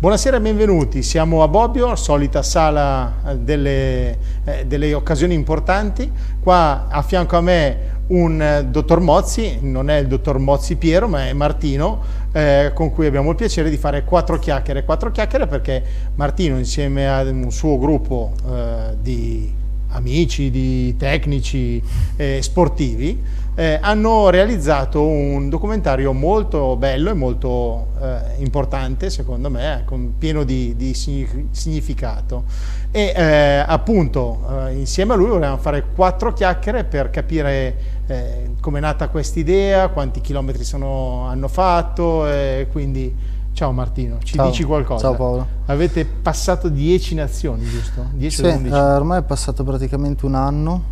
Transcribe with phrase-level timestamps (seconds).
[0.00, 6.08] Buonasera e benvenuti, siamo a Bobbio, solita sala eh, delle, eh, delle, occasioni importanti.
[6.40, 11.08] Qua a fianco a me un eh, dottor Mozzi, non è il dottor Mozzi Piero,
[11.08, 14.84] ma è Martino, eh, con cui abbiamo il piacere di fare quattro chiacchiere.
[14.84, 15.82] Quattro chiacchiere perché
[16.14, 19.52] Martino, insieme a un suo gruppo eh, di
[19.88, 21.82] amici, di tecnici
[22.14, 23.20] eh, sportivi,
[23.58, 30.44] eh, hanno realizzato un documentario molto bello e molto eh, importante, secondo me, con, pieno
[30.44, 32.44] di, di, significato.
[32.92, 38.78] E eh, appunto eh, insieme a lui volevamo fare quattro chiacchiere per capire eh, come
[38.78, 42.26] è nata questa idea, quanti chilometri sono, hanno fatto,
[42.70, 43.12] quindi
[43.58, 44.50] Ciao Martino, ci Ciao.
[44.50, 45.08] dici qualcosa?
[45.08, 45.46] Ciao Paolo.
[45.66, 48.06] Avete passato 10 nazioni, giusto?
[48.12, 50.82] 10 sì, eh, ormai è passato praticamente un anno,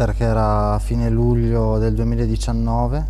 [0.00, 3.06] perché era fine luglio del 2019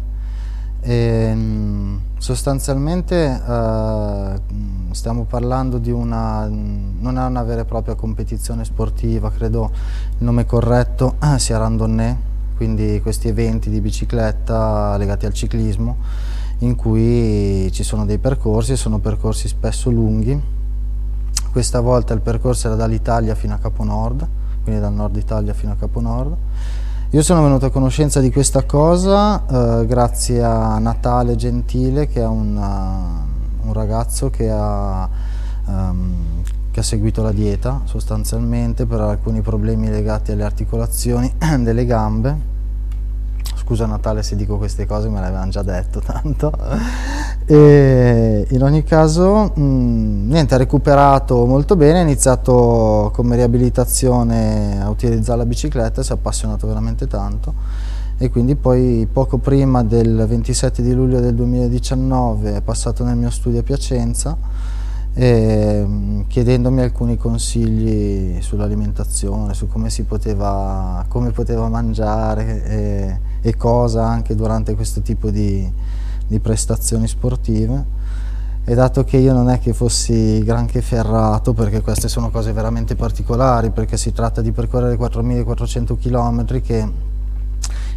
[0.81, 4.41] e mm, sostanzialmente eh,
[4.91, 9.71] stiamo parlando di una, non è una vera e propria competizione sportiva, credo
[10.19, 12.17] il nome corretto sia randonnée,
[12.57, 15.97] quindi questi eventi di bicicletta legati al ciclismo
[16.59, 20.43] in cui ci sono dei percorsi, sono percorsi spesso lunghi.
[21.53, 24.27] Questa volta il percorso era dall'Italia fino a Capo Nord,
[24.63, 26.37] quindi dal nord Italia fino a Capo Nord.
[27.11, 32.27] Io sono venuto a conoscenza di questa cosa eh, grazie a Natale Gentile, che è
[32.27, 35.09] un, uh, un ragazzo che ha,
[35.65, 42.60] um, che ha seguito la dieta sostanzialmente per alcuni problemi legati alle articolazioni delle gambe
[43.71, 46.53] scusa Natale se dico queste cose, me l'avevano già detto tanto.
[47.47, 54.83] E in ogni caso, mh, mm, niente, ha recuperato molto bene, ha iniziato come riabilitazione
[54.83, 57.55] a utilizzare la bicicletta, si è appassionato veramente tanto
[58.23, 63.31] e quindi poi poco prima del 27 di luglio del 2019 è passato nel mio
[63.31, 64.37] studio a Piacenza
[65.15, 73.57] e, mm, chiedendomi alcuni consigli sull'alimentazione, su come si poteva, come poteva mangiare e, e,
[73.57, 75.71] cosa anche durante questo tipo di,
[76.27, 77.99] di prestazioni sportive
[78.65, 82.95] e dato che io non è che fossi granché ferrato perché queste sono cose veramente
[82.95, 87.09] particolari perché si tratta di percorrere 4400 km che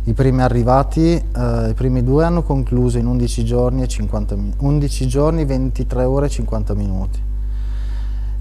[0.05, 5.07] i primi arrivati, eh, i primi due hanno concluso in 11 giorni, e 50 11
[5.07, 7.19] giorni 23 ore e 50 minuti.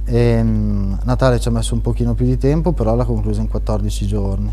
[0.04, 3.48] E, um, Natale ci ha messo un pochino più di tempo, però l'ha concluso in
[3.48, 4.52] 14 giorni.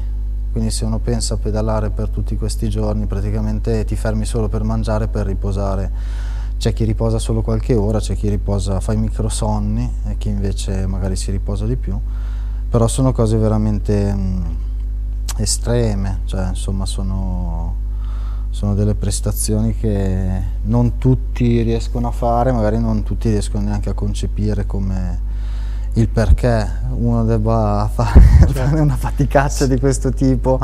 [0.52, 4.64] Quindi se uno pensa a pedalare per tutti questi giorni, praticamente ti fermi solo per
[4.64, 5.92] mangiare e per riposare.
[6.58, 10.86] C'è chi riposa solo qualche ora, c'è chi riposa, fa i microsonni e chi invece
[10.88, 12.00] magari si riposa di più.
[12.70, 14.12] Però sono cose veramente...
[14.12, 14.68] Um,
[15.40, 17.76] estreme, cioè insomma sono,
[18.50, 23.94] sono delle prestazioni che non tutti riescono a fare, magari non tutti riescono neanche a
[23.94, 25.28] concepire come
[25.94, 28.22] il perché uno debba fare,
[28.54, 28.82] certo.
[28.82, 30.60] una faticaccia di questo tipo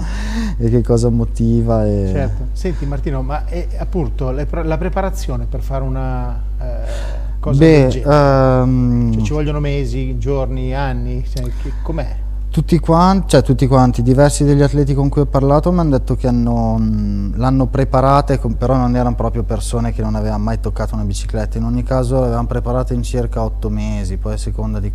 [0.57, 1.85] e che cosa motiva.
[1.85, 2.09] E...
[2.11, 2.47] Certo.
[2.53, 8.61] Senti Martino, ma è appunto la preparazione per fare una eh, cosa Beh, del genere?
[8.61, 9.13] Um...
[9.13, 11.25] Cioè, ci vogliono mesi, giorni, anni?
[11.27, 11.49] Cioè,
[11.81, 12.23] com'è?
[12.55, 16.15] Tutti quanti, cioè tutti quanti, diversi degli atleti con cui ho parlato mi hanno detto
[16.15, 21.57] che l'hanno preparata, però non erano proprio persone che non avevano mai toccato una bicicletta,
[21.57, 24.89] in ogni caso l'avevano preparata in circa otto mesi, poi a seconda di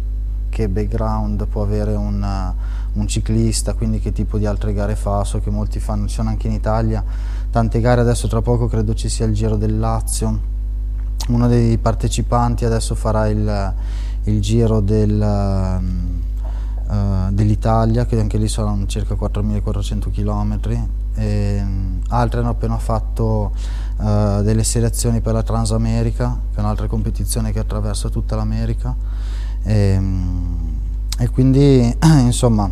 [0.50, 2.52] che background può avere un,
[2.92, 6.28] un, ciclista, quindi che tipo di altre gare fa, so che molti fanno, ci sono
[6.28, 7.02] anche in Italia
[7.50, 10.38] tante gare, adesso tra poco credo ci sia il Giro del Lazio,
[11.28, 13.74] uno dei partecipanti adesso farà il,
[14.24, 16.18] il Giro del
[16.90, 20.88] uh, dell'Italia, che anche lì saranno circa 4.400 km.
[21.14, 23.52] E, um, altre hanno appena fatto
[23.96, 28.94] uh, delle selezioni per la Transamerica, che è un'altra competizione che attraversa tutta l'America.
[29.62, 30.78] E, um,
[31.18, 32.70] e, quindi, insomma,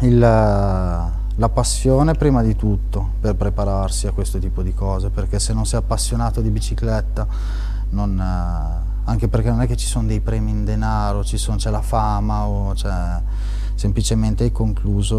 [0.00, 5.52] il, la passione prima di tutto per prepararsi a questo tipo di cose, perché se
[5.52, 7.26] non sei appassionato di bicicletta
[7.90, 8.20] non
[9.08, 12.72] anche perché non è che ci sono dei premi in denaro, c'è la fama o
[12.72, 13.20] c'è
[13.74, 15.18] semplicemente hai concluso,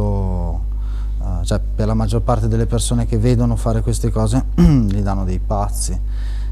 [1.20, 5.24] uh, cioè per la maggior parte delle persone che vedono fare queste cose gli danno
[5.24, 5.98] dei pazzi.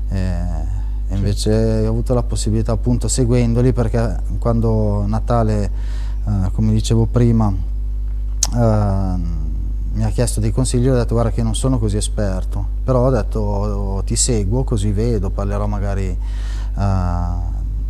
[0.10, 0.75] E,
[1.08, 5.72] e invece ho avuto la possibilità appunto seguendoli perché quando Natale,
[6.24, 11.56] uh, come dicevo prima, uh, mi ha chiesto dei consigli, ho detto guarda che non
[11.56, 16.10] sono così esperto, però ho detto oh, ti seguo così vedo, parlerò magari
[16.76, 16.82] uh,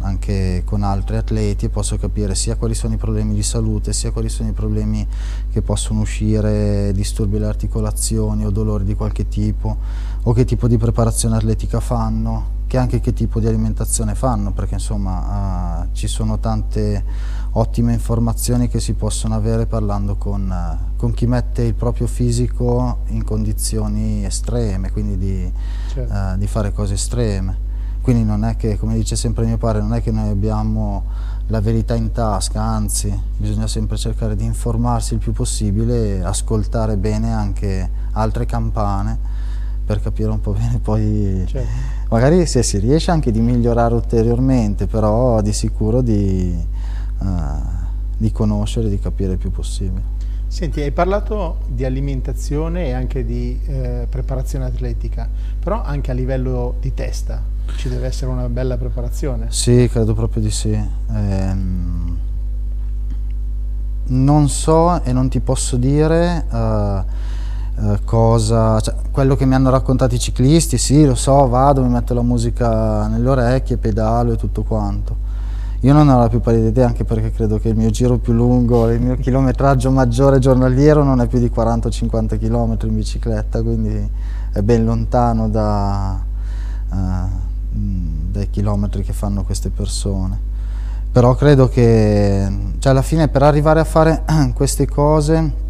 [0.06, 4.12] anche con altri atleti e posso capire sia quali sono i problemi di salute, sia
[4.12, 5.08] quali sono i problemi
[5.52, 9.78] che possono uscire, disturbi alle articolazioni o dolori di qualche tipo,
[10.22, 14.52] o che tipo di preparazione atletica fanno, che che anche che tipo di alimentazione fanno,
[14.52, 17.04] perché insomma uh, ci sono tante
[17.52, 23.00] ottime informazioni che si possono avere parlando con, uh, con, chi mette il proprio fisico
[23.08, 25.52] in condizioni estreme, quindi di,
[25.88, 26.14] certo.
[26.14, 27.64] uh, di fare cose estreme.
[28.02, 31.06] Quindi non è che, come dice sempre mio padre, non è che noi abbiamo
[31.48, 36.98] la verità in tasca, anzi bisogna sempre cercare di informarsi il più possibile e ascoltare
[36.98, 39.35] bene anche altre campane
[39.86, 41.68] per capire un po' bene poi certo.
[42.10, 46.58] magari se si riesce anche di migliorare ulteriormente però di sicuro di,
[47.20, 47.26] uh,
[48.18, 50.14] di conoscere di capire il più possibile
[50.48, 55.28] Senti, hai parlato di alimentazione e anche di eh, preparazione atletica,
[55.60, 57.44] però anche a livello di testa
[57.76, 59.48] ci deve essere una bella preparazione.
[59.50, 60.72] Sì, credo proprio di sì.
[61.12, 62.18] Ehm,
[64.08, 67.04] non so e non ti posso dire uh,
[67.76, 71.90] uh, cosa, cioè, quello che mi hanno raccontato i ciclisti, sì, lo so, vado, mi
[71.90, 75.26] metto la musica nelle orecchie, pedalo e tutto quanto
[75.86, 78.34] io non ho la più pallida idea anche perché credo che il mio giro più
[78.34, 84.10] lungo, il mio chilometraggio maggiore giornaliero non è più di 40-50 km in bicicletta, quindi
[84.52, 86.20] è ben lontano da,
[86.90, 86.96] uh,
[87.70, 90.54] dai chilometri che fanno queste persone.
[91.12, 94.24] Però credo che cioè alla fine per arrivare a fare
[94.56, 95.64] queste cose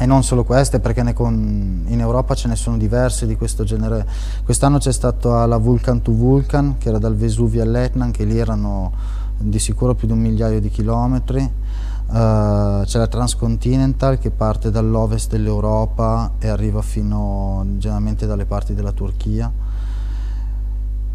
[0.00, 4.06] e non solo queste perché con, in Europa ce ne sono diverse di questo genere
[4.44, 8.92] quest'anno c'è stata la Vulcan to Vulcan che era dal Vesuvio all'Etna che lì erano
[9.40, 15.30] di sicuro più di un migliaio di chilometri, uh, c'è la Transcontinental che parte dall'ovest
[15.30, 19.50] dell'Europa e arriva fino generalmente dalle parti della Turchia.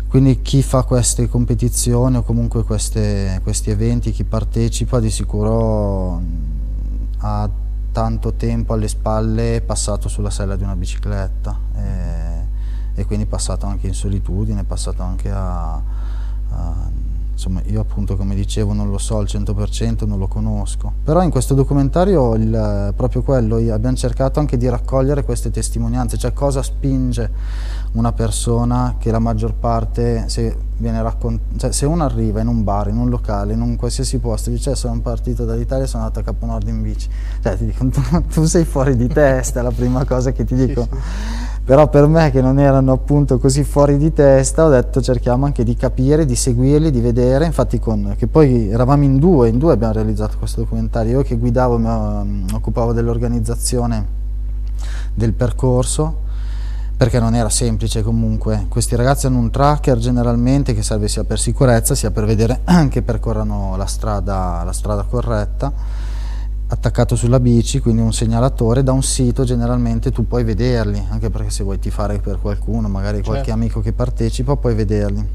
[0.07, 6.21] Quindi chi fa queste competizioni o comunque queste, questi eventi, chi partecipa di sicuro
[7.17, 7.49] ha
[7.95, 12.45] tanto tempo alle spalle passato sulla sella di una bicicletta e,
[12.93, 16.91] e quindi passato anche in solitudine, passato anche a, a
[17.35, 21.29] insomma io appunto come dicevo non lo so al 100%, non lo conosco, però in
[21.29, 27.29] questo documentario il, proprio quello, abbiamo cercato anche di raccogliere queste testimonianze, cioè cosa spinge
[27.91, 31.03] una persona che la maggior parte, se, viene
[31.57, 34.71] cioè, se uno arriva in un bar, in un locale, in un qualsiasi posto, dice
[34.71, 37.09] eh, sono partito dall'Italia sono andato a Capo Nord in bici,
[37.41, 40.55] cioè ti dicono tu, tu sei fuori di testa, è la prima cosa che ti
[40.55, 40.87] dico.
[40.89, 45.01] Sì, sì però per me che non erano appunto così fuori di testa ho detto
[45.01, 49.49] cerchiamo anche di capire, di seguirli, di vedere, infatti con, che poi eravamo in due,
[49.49, 54.05] in due abbiamo realizzato questo documentario, io che guidavo mi mm, occupavo dell'organizzazione
[55.15, 56.21] del percorso
[56.95, 61.39] perché non era semplice comunque, questi ragazzi hanno un tracker generalmente che serve sia per
[61.39, 65.73] sicurezza sia per vedere che percorrano la strada, la strada corretta
[66.75, 71.49] attaccato sulla bici, quindi un segnalatore, da un sito generalmente tu puoi vederli, anche perché
[71.49, 73.31] se vuoi tifare per qualcuno, magari certo.
[73.31, 75.25] qualche amico che partecipa, puoi vederli.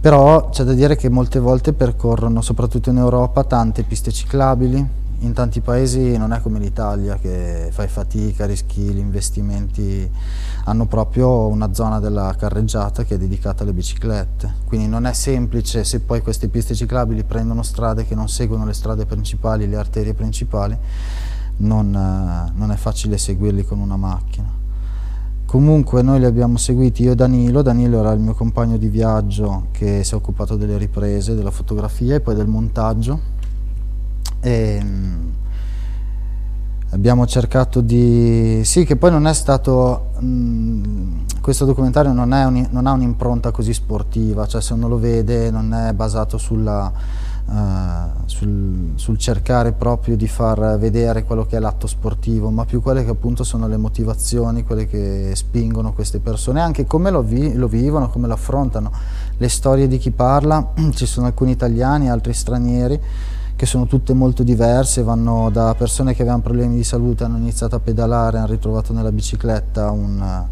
[0.00, 4.86] Però c'è da dire che molte volte percorrono, soprattutto in Europa, tante piste ciclabili,
[5.22, 10.08] in tanti paesi non è come l'Italia che fai fatica, rischi gli investimenti,
[10.64, 15.84] hanno proprio una zona della carreggiata che è dedicata alle biciclette, quindi non è semplice
[15.84, 20.14] se poi queste piste ciclabili prendono strade che non seguono le strade principali, le arterie
[20.14, 20.76] principali,
[21.58, 24.60] non, eh, non è facile seguirli con una macchina.
[25.46, 29.66] Comunque noi li abbiamo seguiti io e Danilo, Danilo era il mio compagno di viaggio
[29.70, 33.31] che si è occupato delle riprese, della fotografia e poi del montaggio
[34.42, 35.32] e, ehm,
[36.90, 38.60] abbiamo cercato di...
[38.64, 40.10] sì che poi non è stato...
[40.18, 45.50] Mh, questo documentario non, un, non ha un'impronta così sportiva, cioè se uno lo vede
[45.50, 46.92] non è basato sulla,
[47.44, 47.52] uh,
[48.26, 53.04] sul, sul, cercare proprio di far vedere quello che è l'atto sportivo, ma più quelle
[53.04, 57.66] che appunto sono le motivazioni, quelle che spingono queste persone, anche come lo, vi, lo
[57.66, 58.92] vivono, come lo affrontano.
[59.36, 63.00] Le storie di chi parla, ci sono alcuni italiani, altri stranieri,
[63.62, 67.76] che sono tutte molto diverse, vanno da persone che avevano problemi di salute, hanno iniziato
[67.76, 70.44] a pedalare, hanno ritrovato nella bicicletta un,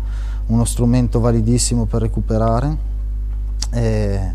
[0.46, 2.76] uno strumento validissimo per recuperare,
[3.72, 4.34] e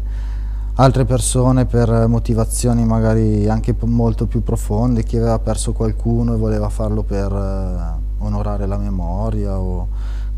[0.74, 6.68] altre persone per motivazioni magari anche molto più profonde, chi aveva perso qualcuno e voleva
[6.68, 9.88] farlo per eh, onorare la memoria o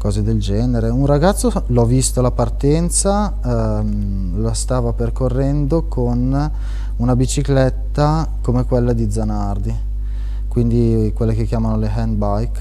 [0.07, 0.87] cose del genere.
[0.87, 6.51] Un ragazzo l'ho visto alla partenza, ehm, la stava percorrendo con
[6.95, 9.75] una bicicletta come quella di Zanardi,
[10.47, 12.59] quindi quelle che chiamano le handbike.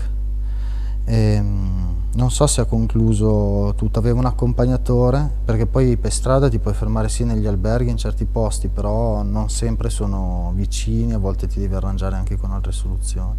[1.05, 6.49] E, ehm, non so se ha concluso tutto, aveva un accompagnatore, perché poi per strada
[6.49, 11.19] ti puoi fermare sì negli alberghi in certi posti, però non sempre sono vicini, a
[11.19, 13.35] volte ti devi arrangiare anche con altre soluzioni.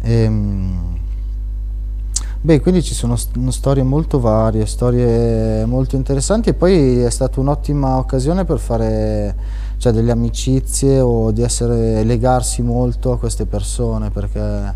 [0.00, 0.98] E, ehm,
[2.44, 7.40] Beh, quindi ci sono st storie molto varie, storie molto interessanti e poi è stata
[7.40, 9.34] un'ottima occasione per fare
[9.78, 14.74] cioè, delle amicizie o di essere, legarsi molto a queste persone perché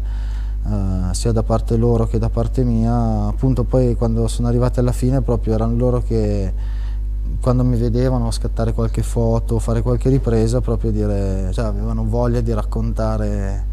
[0.66, 4.92] eh, sia da parte loro che da parte mia, appunto poi quando sono arrivati alla
[4.92, 6.50] fine proprio erano loro che
[7.38, 12.54] quando mi vedevano scattare qualche foto, fare qualche ripresa, proprio dire, cioè avevano voglia di
[12.54, 13.66] raccontare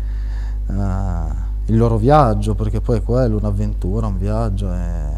[0.67, 4.71] eh, il loro viaggio, perché poi è quello, un'avventura, un viaggio,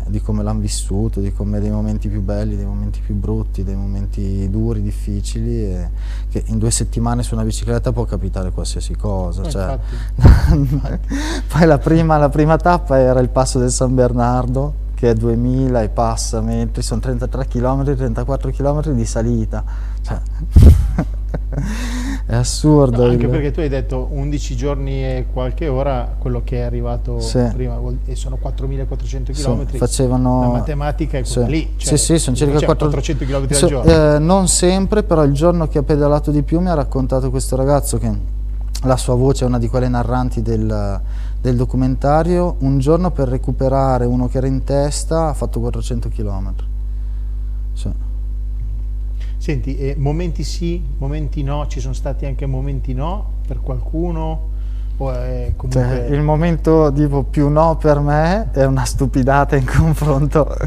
[0.08, 3.75] di come l'hanno vissuto, di come dei momenti più belli, dei momenti più brutti, dei
[3.75, 5.75] momenti duri, difficili,
[6.30, 9.44] che in due settimane su una bicicletta può capitare qualsiasi cosa.
[9.44, 9.80] Eh, cioè,
[11.51, 15.82] poi la prima, la prima tappa era il passo del San Bernardo, che è 2000
[15.84, 19.63] e passa mentre sono 33 km, 34 km di salita.
[20.01, 20.20] Cioè,
[22.27, 23.05] è assurdo.
[23.05, 23.29] No, anche il...
[23.29, 27.41] perché tu hai detto 11 giorni e qualche ora, quello che è arrivato sì.
[27.53, 29.69] prima, e sono 4400 km.
[29.69, 30.41] Sì, facevano...
[30.41, 31.51] La matematica è quella sì.
[31.51, 31.74] lì.
[31.77, 34.15] Cioè, sì, sì, sono circa 400 km al so, giorno.
[34.15, 37.55] Eh, non sempre, però il giorno che ha pedalato di più mi ha raccontato questo
[37.55, 38.12] ragazzo che
[38.84, 41.01] la sua voce è una di quelle narranti del,
[41.39, 46.53] del documentario, un giorno per recuperare uno che era in testa ha fatto 400 km.
[47.72, 48.05] Sì.
[49.38, 54.56] Senti, eh, momenti sì, momenti no, ci sono stati anche momenti no per qualcuno?
[54.98, 55.56] Comunque...
[55.70, 60.58] Cioè, il momento tipo, più no per me è una stupidata in confronto,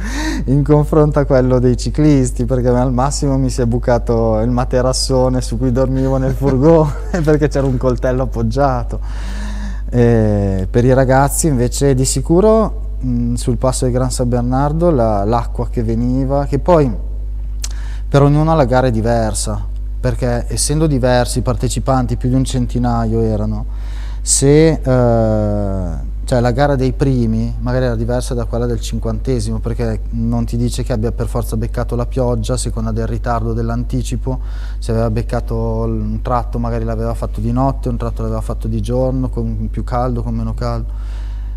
[0.45, 5.41] in confronto, a quello dei ciclisti perché al massimo mi si è bucato il materassone
[5.41, 6.93] su cui dormivo nel furgone
[7.25, 9.01] perché c'era un coltello appoggiato
[9.91, 15.65] e per i ragazzi invece di sicuro mh, sul passo del Gran San Bernardo l'acqua
[15.65, 17.09] la, che veniva che poi
[18.11, 19.65] per ognuno la gara è diversa
[20.01, 23.67] perché essendo diversi i partecipanti più di un centinaio erano.
[24.21, 30.01] Se eh, cioè la gara dei primi magari era diversa da quella del cinquantesimo perché
[30.11, 34.41] non ti dice che abbia per forza beccato la pioggia a seconda del ritardo dell'anticipo
[34.79, 38.81] se aveva beccato un tratto magari l'aveva fatto di notte un tratto l'aveva fatto di
[38.81, 40.93] giorno con più caldo con meno caldo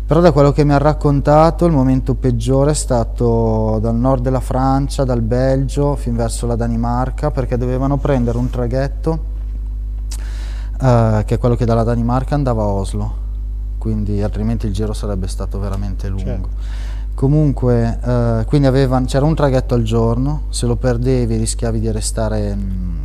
[0.06, 4.40] però da quello che mi ha raccontato il momento peggiore è stato dal nord della
[4.40, 9.32] Francia dal Belgio fin verso la Danimarca perché dovevano prendere un traghetto
[10.80, 13.14] eh, che è quello che dalla Danimarca andava a Oslo,
[13.78, 16.24] quindi altrimenti il giro sarebbe stato veramente lungo.
[16.24, 16.48] Certo.
[17.14, 18.68] Comunque, uh, quindi
[19.06, 22.96] c'era un traghetto al giorno, se lo perdevi rischiavi di restare, mh, mm,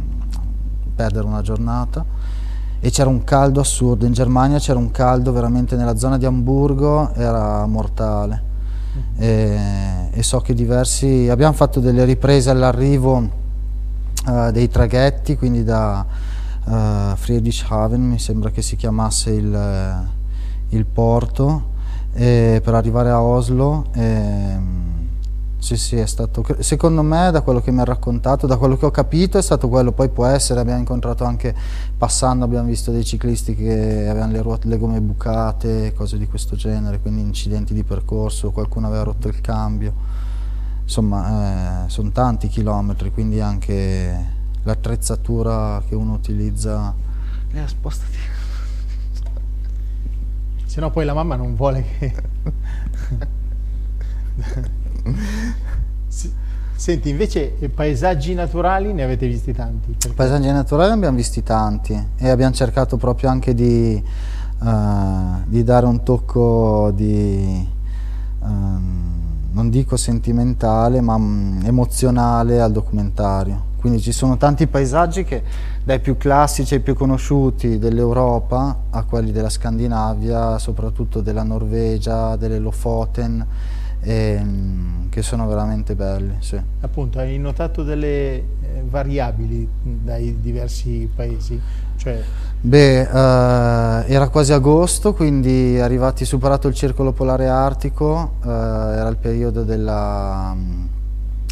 [0.96, 2.03] perdere una giornata
[2.81, 7.13] e c'era un caldo assurdo, in Germania c'era un caldo veramente nella zona di Amburgo,
[7.13, 8.43] era mortale.
[8.95, 9.21] Mm.
[9.21, 13.15] E, e, so che diversi, abbiamo fatto delle riprese all'arrivo
[14.25, 16.05] uh, dei traghetti, quindi da,
[16.63, 21.67] uh, Friedrichshafen, mi sembra che si chiamasse il, eh, il porto,
[22.12, 23.86] per arrivare a Oslo.
[23.93, 24.57] E,
[25.60, 28.86] sì, sì, è stato, secondo me da quello che mi ha raccontato, da quello che
[28.86, 31.54] ho capito è stato quello, poi può essere, abbiamo incontrato anche
[31.98, 36.56] passando, abbiamo visto dei ciclisti che avevano le, ruote, le gomme bucate, cose di questo
[36.56, 39.94] genere, quindi incidenti di percorso, qualcuno aveva rotto il cambio,
[40.82, 46.96] insomma eh, sono tanti chilometri, quindi anche l'attrezzatura che uno utilizza.
[47.51, 48.18] Eh, spostati.
[50.66, 52.13] Se no poi la mamma non vuole che...
[56.75, 59.96] Senti, invece paesaggi naturali ne avete visti tanti?
[59.98, 60.13] Perché...
[60.13, 64.01] Paesaggi naturali ne abbiamo visti tanti e abbiamo cercato proprio anche di,
[64.60, 64.68] uh,
[65.46, 67.68] di dare un tocco di,
[68.39, 69.12] um,
[69.51, 75.41] non dico sentimentale, ma um, emozionale al documentario quindi ci sono tanti paesaggi che
[75.86, 82.60] dai più classici ai più conosciuti dell'Europa a quelli della Scandinavia, soprattutto della Norvegia, delle
[82.60, 83.46] Lofoten,
[84.01, 86.36] ehm, che sono veramente belli.
[86.39, 86.60] Sì.
[86.82, 88.46] Appunto, hai notato delle eh,
[88.84, 91.60] variabili dai diversi paesi?
[91.96, 92.22] Cioè...
[92.62, 99.18] Beh, eh, era quasi agosto, quindi arrivati, superato il circolo polare artico, eh, era il
[99.18, 100.56] periodo della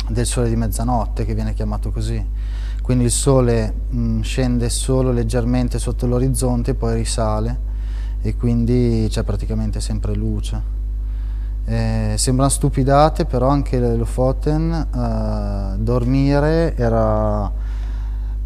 [0.10, 2.24] del sole di mezzanotte che viene chiamato così.
[2.82, 7.66] Quindi il sole mh, mm, scende solo leggermente sotto l'orizzonte e poi risale
[8.22, 10.77] e quindi c'è praticamente sempre luce.
[11.70, 17.52] Eh, sembrano stupidate, però anche le Lofoten eh, dormire era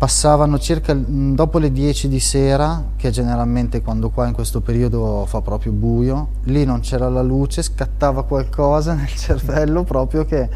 [0.01, 5.25] passavano circa mm, dopo le 10 di sera, che generalmente quando qua in questo periodo
[5.27, 10.49] fa proprio buio, lì non c'era la luce, scattava qualcosa nel cervello proprio che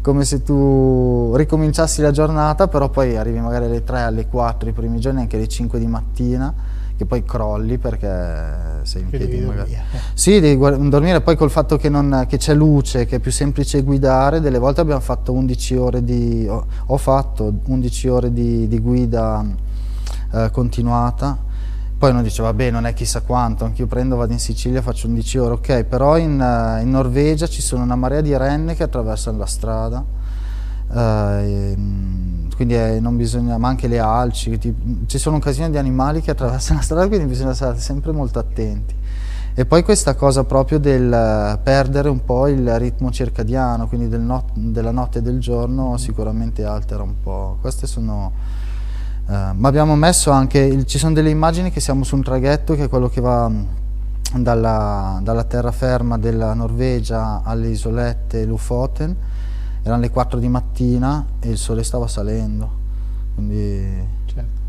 [0.00, 4.72] come se tu ricominciassi la giornata, però poi arrivi magari alle 3, alle 4 i
[4.72, 6.54] primi giorni, anche alle 5 di mattina,
[6.96, 9.70] che poi crolli perché sei in piedi magari.
[9.70, 9.82] dormire.
[10.14, 13.82] Sì, devi dormire poi col fatto che, non- che c'è luce, che è più semplice
[13.82, 18.80] guidare, delle volte abbiamo fatto 11 ore di, ho, ho fatto 11 ore di, di
[18.80, 19.44] guida
[20.32, 21.46] eh, continuata,
[21.98, 25.38] poi uno dice vabbè non è chissà quanto, anch'io prendo, vado in Sicilia, faccio 11
[25.38, 29.36] ore, ok, però in, eh, in Norvegia ci sono una marea di renne che attraversano
[29.36, 30.04] la strada,
[30.92, 35.68] eh, mm, quindi eh, non bisogna, ma anche le alci, ti- ci sono un casino
[35.70, 38.94] di animali che attraversano la strada, quindi bisogna stare sempre molto attenti.
[39.54, 44.20] E poi questa cosa proprio del eh, perdere un po' il ritmo circadiano, quindi del
[44.20, 47.58] not- della notte e del giorno sicuramente altera un po'.
[47.60, 48.32] Queste sono...
[49.28, 52.84] eh, ma abbiamo messo anche, ci sono delle immagini che siamo su un traghetto che
[52.84, 53.66] è quello che va mh,
[54.36, 59.14] dalla, dalla terraferma della Norvegia alle isolette Lofoten,
[59.82, 62.70] erano le 4 di mattina e il sole stava salendo,
[63.34, 64.66] quindi Certo.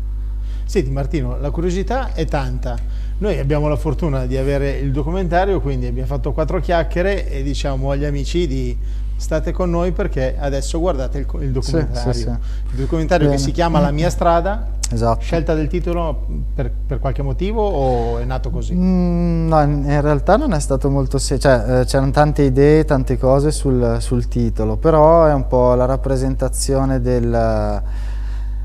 [0.64, 2.76] Senti Martino, la curiosità è tanta.
[3.18, 7.90] Noi abbiamo la fortuna di avere il documentario, quindi abbiamo fatto quattro chiacchiere e diciamo
[7.90, 8.76] agli amici di
[9.20, 12.12] state con noi perché adesso guardate il, il documentario.
[12.12, 12.28] sì, sì.
[12.28, 12.38] Il
[12.80, 13.36] documentario Bene.
[13.38, 14.68] che si chiama La mia strada.
[14.90, 15.20] esatto.
[15.20, 18.74] Scelta del titolo per, per qualche motivo o è nato così?
[18.74, 23.18] Mm, no, in realtà non è stato molto semplice, cioè eh, c'erano tante idee, tante
[23.18, 27.82] cose sul, sul titolo, però è un po' la rappresentazione del,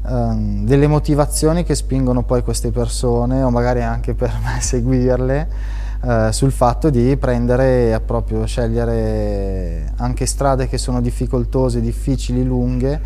[0.07, 5.47] ehm, delle motivazioni che spingono poi queste persone, o magari anche per me seguirle,
[6.05, 13.01] eh, sul fatto di prendere, proprio scegliere anche strade che sono difficoltose, difficili, lunghe,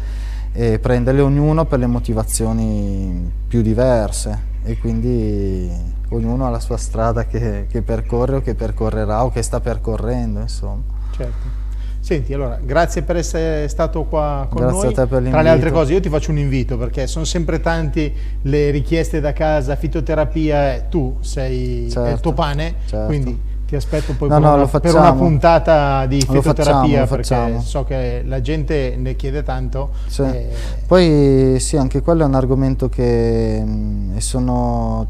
[0.52, 5.72] e prenderle ognuno per le motivazioni più diverse e quindi
[6.10, 10.40] ognuno ha la sua strada che, che percorre o che percorrerà o che sta percorrendo
[10.40, 10.82] insomma.
[11.12, 11.69] Certo.
[12.02, 14.88] Senti, allora, grazie per essere stato qua con Grazie noi.
[14.94, 15.50] a te per Tra le l'invito.
[15.50, 18.12] altre cose, io ti faccio un invito perché sono sempre tanti
[18.44, 23.06] le richieste da casa, fitoterapia, tu sei è il Certo, tuo pane, certo.
[23.06, 26.72] quindi ti aspetto poi No, per, no, una, lo per una puntata di Lo fitoterapia
[26.82, 27.62] facciamo, lo perché facciamo.
[27.62, 29.90] so che la gente ne chiede tanto.
[30.08, 30.22] Sì.
[30.24, 30.48] eh,
[30.88, 35.06] Poi sì, anche quello è un argomento che mm, e sono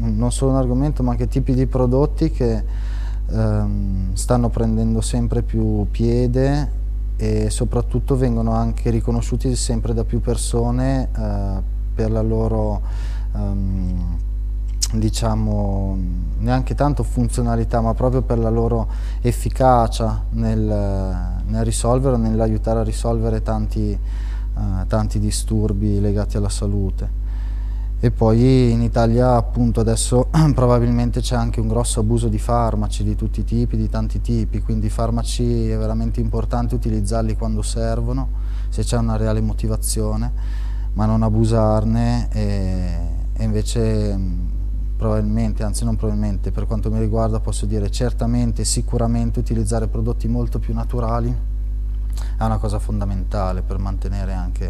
[0.00, 2.62] non solo un argomento ma anche tipi di prodotti che
[3.30, 6.76] ehm, stanno prendendo sempre più piede
[7.16, 11.62] e soprattutto vengono anche riconosciuti sempre da più persone eh,
[11.94, 12.80] per la loro
[13.34, 14.16] ehm,
[14.92, 15.98] diciamo
[16.38, 18.88] neanche tanto funzionalità ma proprio per la loro
[19.20, 20.62] efficacia nel,
[21.44, 27.26] nel risolvere nell'aiutare a risolvere tanti, eh, tanti disturbi legati alla salute.
[28.00, 33.16] E poi in Italia appunto adesso probabilmente c'è anche un grosso abuso di farmaci di
[33.16, 38.28] tutti i tipi, di tanti tipi, quindi i farmaci è veramente importante utilizzarli quando servono,
[38.68, 40.32] se c'è una reale motivazione,
[40.92, 42.98] ma non abusarne e,
[43.32, 44.50] e invece mh,
[44.96, 50.60] probabilmente, anzi non probabilmente, per quanto mi riguarda posso dire certamente, sicuramente utilizzare prodotti molto
[50.60, 51.34] più naturali
[52.36, 54.66] è una cosa fondamentale per mantenere anche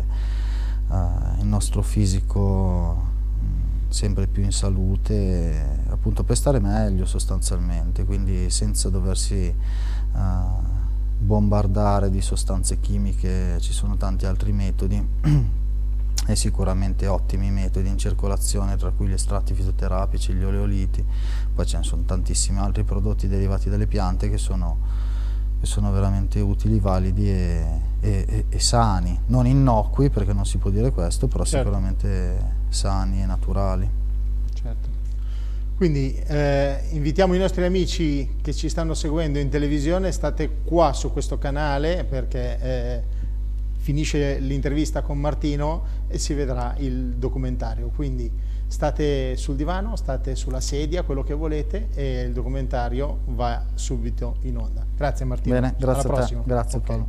[0.90, 3.07] eh, il nostro fisico
[3.88, 9.56] sempre più in salute, appunto per stare meglio sostanzialmente, quindi senza doversi eh,
[11.18, 15.04] bombardare di sostanze chimiche, ci sono tanti altri metodi
[16.26, 21.04] e sicuramente ottimi metodi in circolazione, tra cui gli estratti fitoterapici, gli oleoliti,
[21.54, 24.78] poi ce ne sono tantissimi altri prodotti derivati dalle piante che sono,
[25.58, 30.58] che sono veramente utili, validi e, e- e- e sani, non innocui perché non si
[30.58, 31.66] può dire questo, però Certo.
[31.66, 33.88] sicuramente sani e naturali.
[34.54, 34.96] Certo.
[35.76, 41.12] Quindi eh, invitiamo i nostri amici che ci stanno seguendo in televisione, state qua su
[41.12, 43.02] questo canale perché eh,
[43.76, 47.90] finisce l'intervista con Martino e si vedrà il documentario.
[47.94, 48.28] Quindi
[48.66, 54.58] state sul divano, state sulla sedia, quello che volete e il documentario va subito in
[54.58, 54.84] onda.
[54.96, 55.54] Grazie Martino.
[55.54, 56.42] Bene, grazie Alla prossima.
[56.44, 56.84] grazie Ok.
[56.86, 57.08] Paolo.